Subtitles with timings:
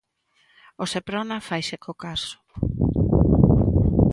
[0.83, 2.35] O Seprona faise co caso.